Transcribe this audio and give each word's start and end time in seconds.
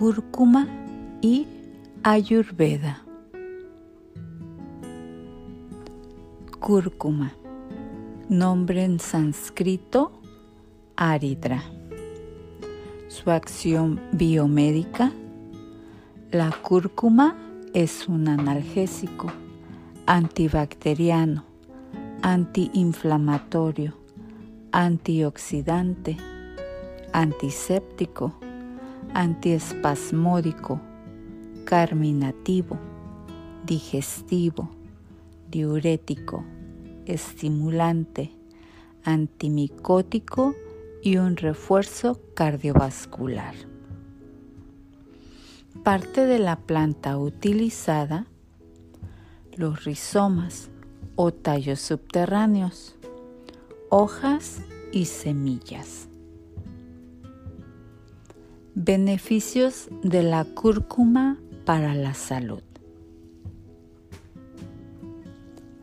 cúrcuma 0.00 0.66
y 1.20 1.46
Ayurveda. 2.02 3.04
Cúrcuma, 6.58 7.34
nombre 8.30 8.82
en 8.82 8.98
sánscrito 8.98 10.10
Aridra. 10.96 11.62
Su 13.08 13.30
acción 13.30 14.00
biomédica, 14.12 15.12
la 16.30 16.50
cúrcuma 16.50 17.36
es 17.74 18.08
un 18.08 18.26
analgésico, 18.28 19.30
antibacteriano, 20.06 21.44
antiinflamatorio, 22.22 23.92
antioxidante, 24.72 26.16
antiséptico, 27.12 28.32
antiespasmódico, 29.14 30.80
carminativo, 31.64 32.78
digestivo, 33.64 34.70
diurético, 35.50 36.44
estimulante, 37.06 38.32
antimicótico 39.04 40.54
y 41.02 41.16
un 41.16 41.36
refuerzo 41.36 42.20
cardiovascular. 42.34 43.54
Parte 45.82 46.26
de 46.26 46.38
la 46.38 46.56
planta 46.56 47.16
utilizada, 47.16 48.26
los 49.56 49.84
rizomas 49.84 50.70
o 51.16 51.32
tallos 51.32 51.80
subterráneos, 51.80 52.96
hojas 53.88 54.62
y 54.92 55.06
semillas. 55.06 56.09
Beneficios 58.76 59.88
de 60.04 60.22
la 60.22 60.44
cúrcuma 60.44 61.38
para 61.64 61.92
la 61.96 62.14
salud. 62.14 62.62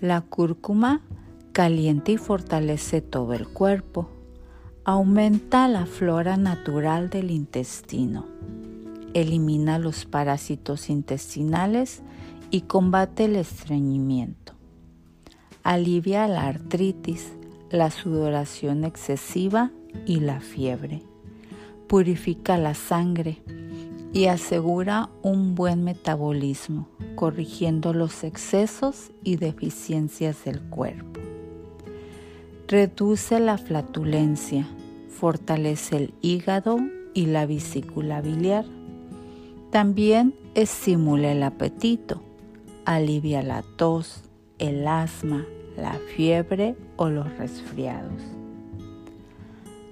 La 0.00 0.22
cúrcuma 0.22 1.02
calienta 1.52 2.12
y 2.12 2.16
fortalece 2.16 3.02
todo 3.02 3.34
el 3.34 3.46
cuerpo. 3.46 4.08
Aumenta 4.84 5.68
la 5.68 5.84
flora 5.84 6.38
natural 6.38 7.10
del 7.10 7.30
intestino. 7.30 8.24
Elimina 9.12 9.78
los 9.78 10.06
parásitos 10.06 10.88
intestinales 10.88 12.00
y 12.50 12.62
combate 12.62 13.26
el 13.26 13.36
estreñimiento. 13.36 14.54
Alivia 15.62 16.26
la 16.28 16.46
artritis, 16.46 17.34
la 17.70 17.90
sudoración 17.90 18.84
excesiva 18.84 19.70
y 20.06 20.20
la 20.20 20.40
fiebre. 20.40 21.02
Purifica 21.90 22.56
la 22.56 22.74
sangre 22.74 23.42
y 24.12 24.26
asegura 24.26 25.10
un 25.22 25.56
buen 25.56 25.82
metabolismo, 25.82 26.86
corrigiendo 27.16 27.92
los 27.92 28.22
excesos 28.22 29.10
y 29.24 29.38
deficiencias 29.38 30.44
del 30.44 30.60
cuerpo. 30.60 31.18
Reduce 32.68 33.40
la 33.40 33.58
flatulencia, 33.58 34.68
fortalece 35.08 35.96
el 35.96 36.14
hígado 36.22 36.78
y 37.12 37.26
la 37.26 37.44
vesícula 37.44 38.20
biliar. 38.20 38.66
También 39.72 40.36
estimula 40.54 41.32
el 41.32 41.42
apetito, 41.42 42.22
alivia 42.84 43.42
la 43.42 43.64
tos, 43.76 44.22
el 44.60 44.86
asma, 44.86 45.44
la 45.76 45.98
fiebre 46.14 46.76
o 46.94 47.08
los 47.08 47.36
resfriados. 47.36 48.22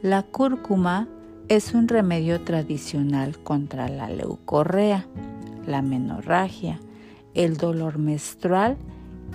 La 0.00 0.22
cúrcuma 0.22 1.08
es 1.48 1.72
un 1.72 1.88
remedio 1.88 2.42
tradicional 2.42 3.38
contra 3.38 3.88
la 3.88 4.10
leucorrea, 4.10 5.06
la 5.66 5.80
menorragia, 5.80 6.78
el 7.34 7.56
dolor 7.56 7.98
menstrual 7.98 8.76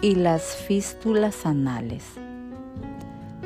y 0.02 0.14
las 0.14 0.56
fístulas 0.56 1.48
anales. 1.48 2.04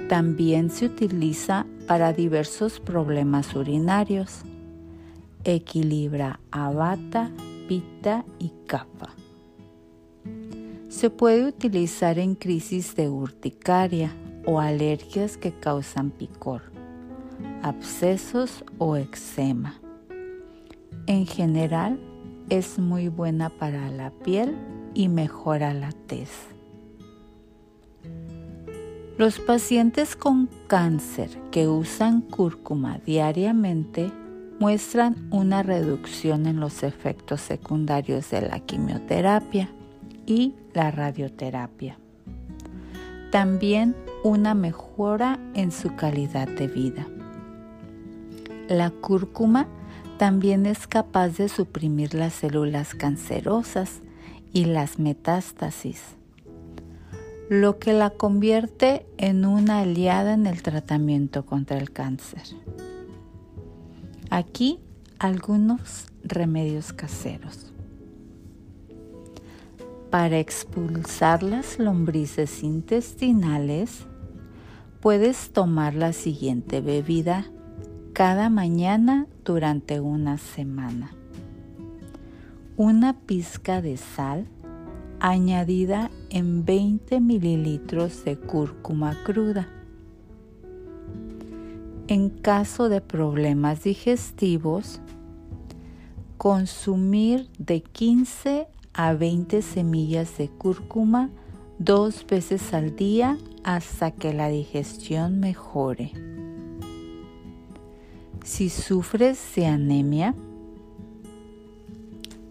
También 0.10 0.70
se 0.70 0.88
utiliza 0.88 1.66
para 1.88 2.12
diversos 2.12 2.82
problemas 2.82 3.56
urinarios. 3.56 4.42
Equilibra 5.46 6.42
abata, 6.52 7.32
pita 7.70 8.26
y 8.38 8.52
capa. 8.66 9.14
Se 10.90 11.10
puede 11.10 11.46
utilizar 11.46 12.20
en 12.20 12.36
crisis 12.36 12.96
de 12.96 13.08
urticaria 13.08 14.14
o 14.46 14.60
alergias 14.60 15.38
que 15.38 15.54
causan 15.54 16.10
picor 16.12 16.78
abscesos 17.64 18.64
o 18.78 18.96
eczema. 18.96 19.80
En 21.06 21.26
general 21.26 22.00
es 22.50 22.80
muy 22.80 23.08
buena 23.10 23.50
para 23.50 23.90
la 23.90 24.12
piel 24.12 24.56
y 24.94 25.10
mejora 25.10 25.74
la 25.74 25.92
tez. 26.08 26.30
Los 29.18 29.40
pacientes 29.40 30.16
con 30.16 30.48
cáncer 30.68 31.30
que 31.50 31.68
usan 31.68 32.22
cúrcuma 32.22 33.00
diariamente 33.00 34.12
muestran 34.60 35.28
una 35.32 35.64
reducción 35.64 36.46
en 36.46 36.60
los 36.60 36.84
efectos 36.84 37.42
secundarios 37.42 38.30
de 38.30 38.42
la 38.42 38.60
quimioterapia 38.60 39.72
y 40.26 40.54
la 40.74 40.92
radioterapia. 40.92 41.98
También 43.32 43.96
una 44.24 44.54
mejora 44.54 45.40
en 45.54 45.72
su 45.72 45.96
calidad 45.96 46.48
de 46.48 46.68
vida. 46.68 47.08
La 48.70 48.90
cúrcuma 48.90 49.66
también 50.18 50.66
es 50.66 50.88
capaz 50.88 51.38
de 51.38 51.48
suprimir 51.48 52.14
las 52.14 52.34
células 52.34 52.96
cancerosas 52.96 54.02
y 54.52 54.66
las 54.66 55.00
metástasis, 55.00 56.02
lo 57.50 57.80
que 57.80 57.94
la 57.94 58.10
convierte 58.10 59.06
en 59.18 59.46
una 59.46 59.80
aliada 59.80 60.34
en 60.34 60.48
el 60.48 60.64
tratamiento 60.64 61.46
contra 61.46 61.78
el 61.78 61.92
cáncer. 61.92 62.42
Aquí 64.30 64.80
algunos 65.18 66.08
remedios 66.24 66.92
caseros. 66.92 67.72
Para 70.10 70.40
expulsar 70.40 71.42
las 71.42 71.80
lombrices 71.80 72.64
intestinales, 72.64 74.06
puedes 75.00 75.52
tomar 75.52 75.94
la 75.94 76.12
siguiente 76.12 76.82
bebida 76.82 77.46
cada 78.18 78.50
mañana 78.50 79.28
durante 79.46 80.00
una 80.00 80.40
semana. 80.40 81.12
Una 82.76 83.14
pizca 83.14 83.80
de 83.80 83.96
sal 83.98 84.48
añadida 85.20 86.10
en 86.32 86.66
20 86.66 87.20
mililitros 87.22 88.26
de 88.26 88.36
cúrcuma 88.36 89.16
cruda. 89.24 89.70
En 92.08 92.30
caso 92.30 92.90
de 92.90 93.02
problemas 93.02 93.84
digestivos, 93.84 95.00
consumir 96.40 97.48
de 97.60 97.84
15 97.84 98.68
a 98.94 99.14
20 99.14 99.62
semillas 99.62 100.40
de 100.40 100.50
cúrcuma 100.50 101.30
dos 101.78 102.26
veces 102.26 102.74
al 102.74 102.96
día 102.96 103.38
hasta 103.64 104.10
que 104.10 104.34
la 104.34 104.48
digestión 104.48 105.40
mejore. 105.40 106.37
Si 108.48 108.70
sufres 108.70 109.56
de 109.58 109.66
anemia, 109.66 110.34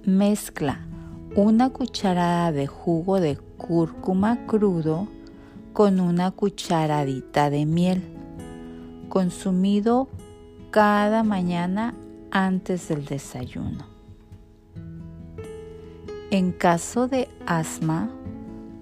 mezcla 0.04 0.86
una 1.34 1.70
cucharada 1.70 2.52
de 2.52 2.66
jugo 2.66 3.18
de 3.18 3.38
cúrcuma 3.56 4.46
crudo 4.46 5.08
con 5.72 6.00
una 6.00 6.32
cucharadita 6.32 7.48
de 7.48 7.64
miel, 7.64 8.02
consumido 9.08 10.08
cada 10.70 11.22
mañana 11.22 11.94
antes 12.30 12.88
del 12.88 13.06
desayuno. 13.06 13.86
En 16.30 16.52
caso 16.52 17.08
de 17.08 17.26
asma, 17.46 18.10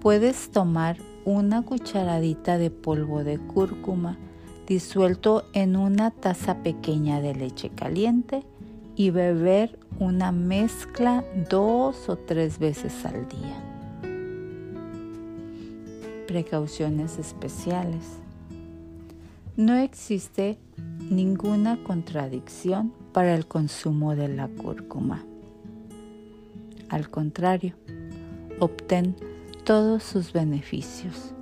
puedes 0.01 0.51
tomar 0.51 0.97
una 1.25 1.63
cucharadita 1.63 2.59
de 2.59 2.71
polvo 2.71 3.23
de 3.23 3.39
cúrcuma 3.39 4.19
disuelto 4.67 5.45
en 5.53 5.77
una 5.77 6.11
taza 6.11 6.63
pequeña 6.63 7.21
de 7.21 7.35
leche 7.35 7.71
caliente 7.71 8.43
y 8.97 9.11
beber 9.11 9.79
una 9.99 10.33
mezcla 10.33 11.25
dos 11.51 12.09
o 12.09 12.17
tres 12.17 12.59
veces 12.59 13.05
al 13.05 13.29
día. 13.29 13.63
Precauciones 16.27 17.19
especiales. 17.19 18.05
No 19.57 19.77
existe 19.77 20.59
ninguna 21.11 21.83
contradicción 21.85 22.93
para 23.13 23.35
el 23.35 23.47
consumo 23.47 24.17
de 24.17 24.29
la 24.29 24.49
cúrcuma. 24.49 25.25
Al 26.89 27.11
contrario, 27.11 27.75
obtén 28.59 29.17
todos 29.65 30.03
sus 30.03 30.33
beneficios. 30.33 31.35